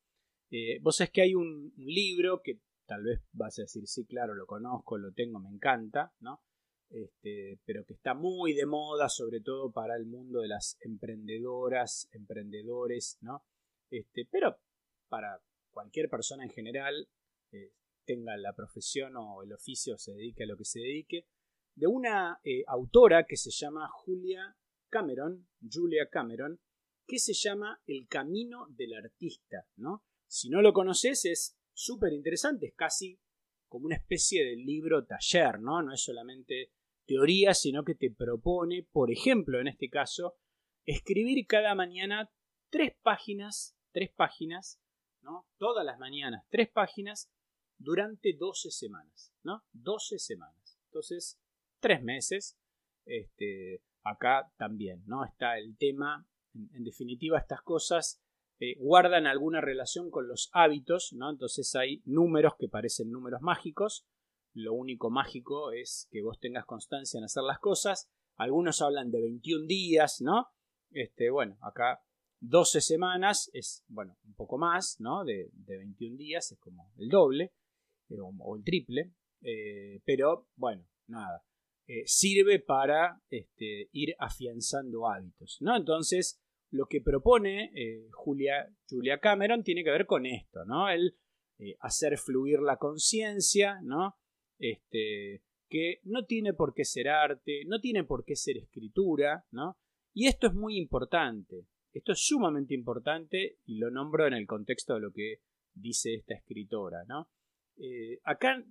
[0.51, 4.35] Eh, vos sabés que hay un, libro que tal vez vas a decir, sí, claro,
[4.35, 6.43] lo conozco, lo tengo, me encanta, ¿no?
[6.89, 12.09] Este, pero que está muy de moda, sobre todo para el mundo de las emprendedoras,
[12.13, 13.45] emprendedores, ¿no?
[13.91, 14.57] Este, pero
[15.09, 15.41] para
[15.73, 17.09] cualquier persona en general,
[17.53, 17.73] eh,
[18.05, 21.27] tenga la profesión o el oficio, se dedique a lo que se dedique,
[21.77, 24.57] de una eh, autora que se llama Julia
[24.89, 26.59] Cameron, Julia Cameron,
[27.07, 30.05] que se llama El Camino del Artista, ¿no?
[30.27, 33.21] Si no lo conoces es súper interesante, es casi
[33.69, 35.83] como una especie de libro taller, ¿no?
[35.83, 36.73] No es solamente
[37.07, 40.37] teoría, sino que te propone, por ejemplo, en este caso,
[40.87, 42.33] escribir cada mañana
[42.71, 44.81] tres páginas, tres páginas,
[45.21, 45.47] ¿no?
[45.59, 47.31] Todas las mañanas, tres páginas
[47.79, 49.65] durante 12 semanas, ¿no?
[49.73, 50.79] 12 semanas.
[50.87, 51.39] Entonces,
[51.81, 52.59] tres meses.
[53.05, 55.25] Este, acá también, ¿no?
[55.25, 58.23] Está el tema, en, definitiva, estas cosas
[58.59, 61.31] eh, guardan alguna relación con los hábitos, ¿no?
[61.31, 64.07] Entonces hay números que parecen números mágicos.
[64.55, 68.11] Lo único mágico es que vos tengas constancia en hacer las cosas.
[68.37, 70.49] Algunos hablan de 21 días, ¿no?
[70.91, 72.01] Este, bueno, acá
[72.41, 75.25] 12 semanas es, bueno, un poco más, ¿no?
[75.25, 77.53] De, de 21 días es como el doble
[78.09, 79.13] eh, o, el triple.
[79.43, 81.45] Eh, pero, bueno, nada.
[81.89, 85.59] Eh, sirve para este, ir afianzando hábitos.
[85.61, 85.77] ¿no?
[85.77, 90.91] Entonces, lo que propone eh, Julia, Julia, Cameron tiene que ver con esto, ¿no?
[90.91, 91.17] El
[91.59, 94.17] eh, hacer fluir la conciencia, ¿no?
[94.59, 99.79] Este, que no tiene por qué ser arte, no tiene por qué ser escritura, ¿no?
[100.13, 104.95] Y esto es muy importante, esto es sumamente importante y lo nombro en el contexto
[104.95, 105.37] de lo que
[105.73, 107.29] dice esta escritora, ¿no?
[108.25, 108.65] acá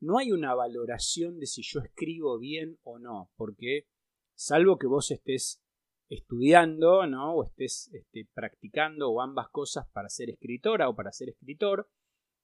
[0.00, 3.86] no hay una valoración de si yo escribo bien o no, porque
[4.34, 5.62] salvo que vos estés
[6.08, 7.34] estudiando, ¿no?
[7.34, 11.88] O estés este, practicando o ambas cosas para ser escritora o para ser escritor,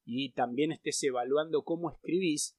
[0.04, 2.56] y también estés evaluando cómo escribís,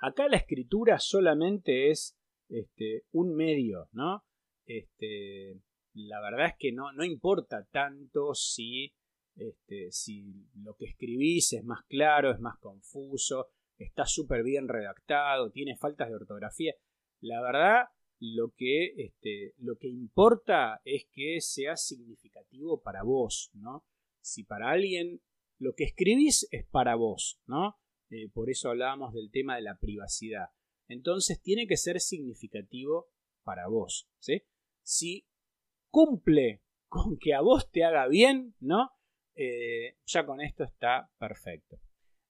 [0.00, 2.16] acá la escritura solamente es
[2.48, 4.24] este, un medio, ¿no?
[4.64, 5.60] Este,
[5.94, 8.94] la verdad es que no, no importa tanto si,
[9.36, 13.48] este, si lo que escribís es más claro, es más confuso,
[13.84, 16.74] está súper bien redactado, tiene faltas de ortografía.
[17.20, 17.84] La verdad,
[18.18, 23.84] lo que, este, lo que importa es que sea significativo para vos, ¿no?
[24.20, 25.20] Si para alguien
[25.58, 27.76] lo que escribís es para vos, ¿no?
[28.10, 30.48] Eh, por eso hablábamos del tema de la privacidad.
[30.88, 33.08] Entonces tiene que ser significativo
[33.42, 34.42] para vos, ¿sí?
[34.82, 35.26] Si
[35.90, 38.90] cumple con que a vos te haga bien, ¿no?
[39.34, 41.80] Eh, ya con esto está perfecto.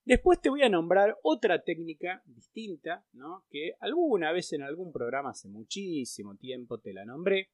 [0.05, 3.45] Después te voy a nombrar otra técnica distinta, ¿no?
[3.51, 7.51] que alguna vez en algún programa hace muchísimo tiempo te la nombré,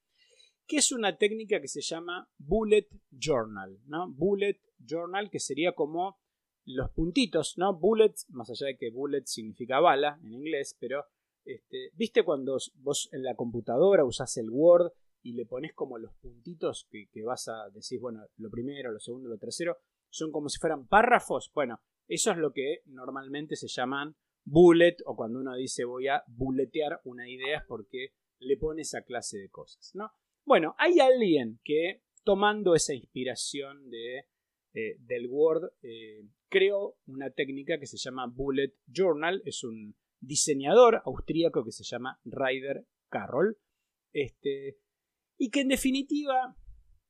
[0.66, 4.10] que es una técnica que se llama Bullet Journal, ¿no?
[4.10, 6.18] Bullet Journal, que sería como
[6.64, 7.78] los puntitos, ¿no?
[7.78, 11.04] Bullet, más allá de que bullet significa bala en inglés, pero
[11.44, 14.90] este, ¿viste cuando vos en la computadora usás el Word
[15.22, 18.98] y le pones como los puntitos que, que vas a decir, bueno, lo primero, lo
[18.98, 19.76] segundo, lo tercero,
[20.08, 21.50] son como si fueran párrafos?
[21.54, 26.22] Bueno, eso es lo que normalmente se llaman bullet o cuando uno dice voy a
[26.28, 30.10] bulletear una idea es porque le pone esa clase de cosas, ¿no?
[30.44, 34.26] Bueno, hay alguien que tomando esa inspiración de,
[34.74, 41.02] eh, del Word eh, creó una técnica que se llama Bullet Journal, es un diseñador
[41.04, 43.58] austríaco que se llama Ryder Carroll,
[44.12, 44.78] este,
[45.36, 46.56] y que en definitiva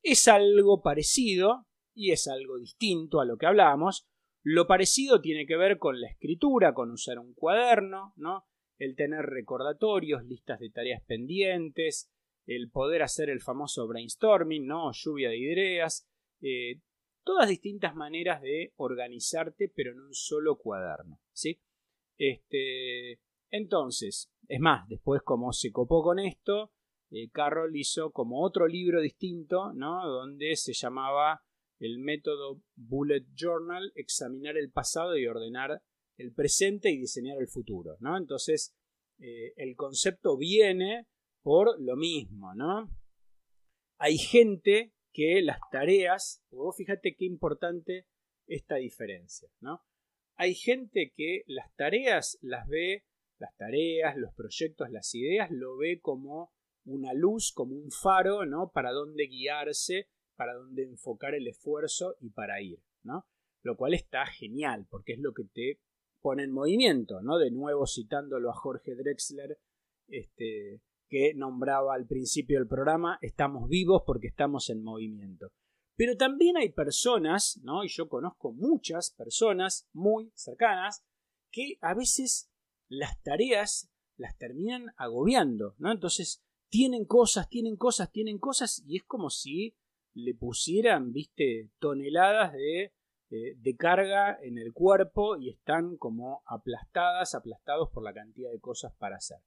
[0.02, 4.08] es algo parecido y es algo distinto a lo que hablábamos,
[4.48, 8.44] lo parecido tiene que ver con la escritura, con usar un cuaderno, ¿no?
[8.78, 12.12] El tener recordatorios, listas de tareas pendientes,
[12.46, 14.92] el poder hacer el famoso brainstorming, ¿no?
[14.92, 16.08] Lluvia de ideas,
[16.42, 16.80] eh,
[17.24, 21.60] todas distintas maneras de organizarte, pero en un solo cuaderno, ¿sí?
[22.16, 26.70] Este, entonces, es más, después como se copó con esto,
[27.10, 30.06] eh, Carroll hizo como otro libro distinto, ¿no?
[30.06, 31.42] Donde se llamaba
[31.78, 35.82] el método Bullet Journal, examinar el pasado y ordenar
[36.16, 38.16] el presente y diseñar el futuro, ¿no?
[38.16, 38.74] Entonces,
[39.18, 41.06] eh, el concepto viene
[41.42, 42.90] por lo mismo, ¿no?
[43.98, 48.06] Hay gente que las tareas, vos fíjate qué importante
[48.46, 49.82] esta diferencia, ¿no?
[50.36, 53.04] Hay gente que las tareas las ve,
[53.38, 56.52] las tareas, los proyectos, las ideas, lo ve como
[56.84, 58.70] una luz, como un faro, ¿no?
[58.72, 63.26] Para dónde guiarse para dónde enfocar el esfuerzo y para ir, ¿no?
[63.62, 65.80] Lo cual está genial, porque es lo que te
[66.20, 67.38] pone en movimiento, ¿no?
[67.38, 69.58] De nuevo citándolo a Jorge Drexler,
[70.08, 75.52] este, que nombraba al principio del programa, estamos vivos porque estamos en movimiento.
[75.96, 77.82] Pero también hay personas, ¿no?
[77.82, 81.04] Y yo conozco muchas personas muy cercanas
[81.50, 82.50] que a veces
[82.88, 85.90] las tareas las terminan agobiando, ¿no?
[85.90, 89.76] Entonces tienen cosas, tienen cosas, tienen cosas y es como si
[90.16, 92.94] le pusieran, viste, toneladas de,
[93.30, 98.58] eh, de carga en el cuerpo y están como aplastadas, aplastados por la cantidad de
[98.58, 99.38] cosas para hacer.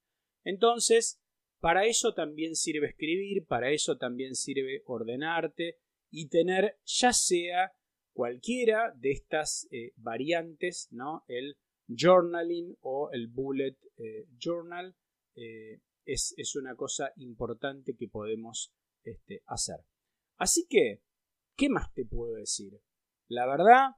[0.44, 1.20] Entonces,
[1.60, 5.80] para eso también sirve escribir, para eso también sirve ordenarte
[6.12, 7.74] y tener ya sea
[8.14, 11.24] cualquiera de estas eh, variantes, ¿no?
[11.28, 11.58] El
[11.88, 14.96] journaling o el bullet eh, journal
[16.04, 19.78] es, es, una cosa importante que podemos este, hacer.
[20.40, 21.04] Así que,
[21.58, 22.82] ¿qué más te puedo decir?
[23.28, 23.90] La verdad,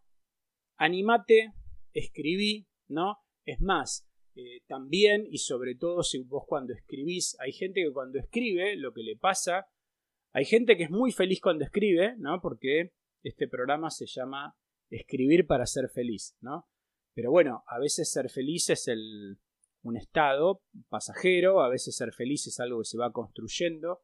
[0.76, 1.54] animate,
[1.94, 3.20] escribí, ¿no?
[3.46, 8.18] Es más, eh, también y sobre todo si vos cuando escribís, hay gente que cuando
[8.18, 9.68] escribe, lo que le pasa,
[10.34, 12.42] hay gente que es muy feliz cuando escribe, ¿no?
[12.42, 12.92] Porque
[13.24, 14.58] este programa se llama
[14.90, 16.68] Escribir para ser feliz, ¿no?
[17.14, 19.40] Pero bueno, a veces ser feliz es el,
[19.84, 24.02] un estado pasajero, a veces ser feliz es algo que se va construyendo,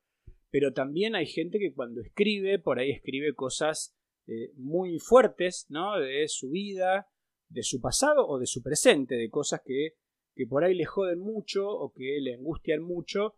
[0.49, 3.95] pero también hay gente que cuando escribe, por ahí escribe cosas
[4.27, 5.99] eh, muy fuertes, ¿no?
[5.99, 7.07] De su vida,
[7.49, 9.95] de su pasado o de su presente, de cosas que
[10.37, 13.33] que por ahí le joden mucho o que le angustian mucho,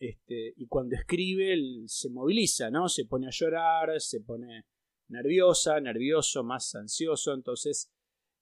[0.00, 1.54] este, y cuando escribe
[1.86, 2.88] se moviliza, ¿no?
[2.88, 4.64] Se pone a llorar, se pone
[5.08, 7.32] nerviosa, nervioso, más ansioso.
[7.34, 7.92] Entonces,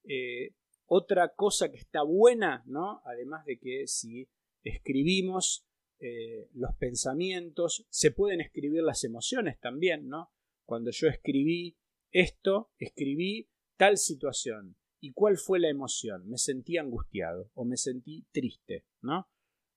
[0.05, 0.55] eh,
[0.87, 3.03] otra cosa que está buena, ¿no?
[3.05, 4.27] Además de que si
[4.64, 5.66] escribimos
[6.01, 10.30] eh, los pensamientos, se pueden escribir las emociones también, ¿no?
[10.64, 11.76] Cuando yo escribí
[12.11, 14.76] esto, escribí tal situación.
[15.01, 16.28] ¿Y cuál fue la emoción?
[16.28, 19.28] Me sentí angustiado o me sentí triste, ¿no?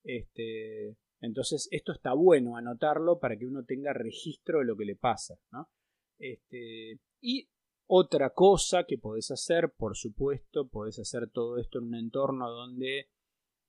[0.04, 4.96] Este, entonces, esto está bueno anotarlo para que uno tenga registro de lo que le
[4.96, 5.70] pasa, ¿no?
[6.18, 7.48] Este, y
[7.88, 13.10] otra cosa que podés hacer, por supuesto, podés hacer todo esto en un entorno donde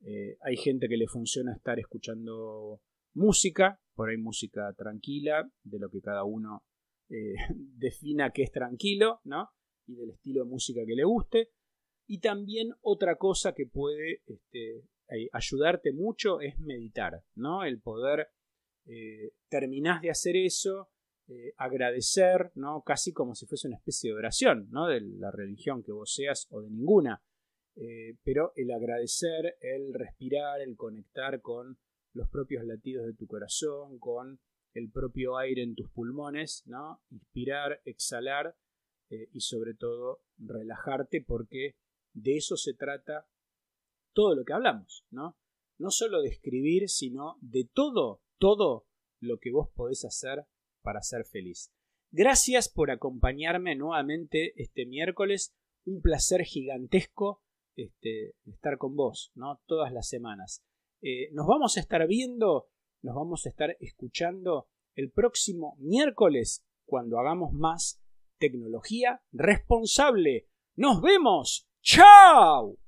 [0.05, 2.81] eh, hay gente que le funciona estar escuchando
[3.15, 6.65] música, por ahí música tranquila, de lo que cada uno
[7.09, 9.51] eh, defina que es tranquilo, ¿no?
[9.87, 11.51] y del estilo de música que le guste.
[12.07, 14.85] Y también otra cosa que puede este,
[15.33, 17.65] ayudarte mucho es meditar, ¿no?
[17.65, 18.29] El poder
[18.87, 20.91] eh, terminás de hacer eso,
[21.29, 22.83] eh, agradecer, ¿no?
[22.83, 24.89] Casi como si fuese una especie de oración, ¿no?
[24.89, 27.23] De la religión que vos seas o de ninguna.
[27.77, 31.79] Eh, pero el agradecer, el respirar, el conectar con
[32.13, 34.41] los propios latidos de tu corazón, con
[34.75, 37.03] el propio aire en tus pulmones, ¿no?
[37.11, 38.57] Inspirar, exhalar
[39.11, 41.77] eh, y sobre todo relajarte porque
[42.13, 43.27] de eso se trata
[44.13, 45.39] todo lo que hablamos, ¿no?
[45.79, 48.87] No solo de escribir, sino de todo, todo
[49.21, 50.47] lo que vos podés hacer
[50.83, 51.73] para ser feliz.
[52.11, 55.55] Gracias por acompañarme nuevamente este miércoles.
[55.85, 57.43] Un placer gigantesco
[57.77, 59.61] este, estar con vos, ¿no?
[59.67, 60.63] Todas las semanas.
[61.01, 62.69] Eh, nos vamos a estar viendo,
[63.03, 68.01] nos vamos a estar escuchando el próximo miércoles cuando hagamos más
[68.39, 70.49] tecnología responsable.
[70.77, 71.69] Nos vemos.
[71.83, 72.79] ¡Chao!